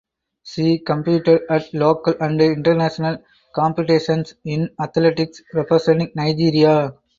She 0.41 0.79
competed 0.79 1.41
at 1.47 1.71
local 1.75 2.15
and 2.19 2.41
international 2.41 3.19
competitions 3.53 4.33
in 4.43 4.71
athletics 4.81 5.43
representing 5.53 6.11
Nigeria. 6.15 6.95